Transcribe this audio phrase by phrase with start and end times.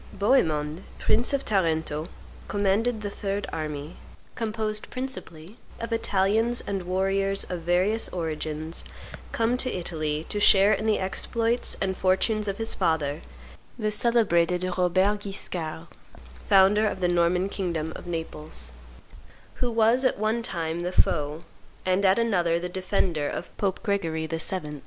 [0.13, 2.07] Bohemond, prince of Tarento,
[2.47, 3.97] commanded the third army,
[4.33, 8.83] composed principally of Italians and warriors of various origins
[9.31, 13.21] come to Italy to share in the exploits and fortunes of his father,
[13.77, 15.85] the celebrated Robert Guiscard,
[16.49, 18.71] founder of the Norman kingdom of Naples,
[19.61, 21.43] who was at one time the foe,
[21.85, 24.79] and at another the defender, of Pope Gregory VII.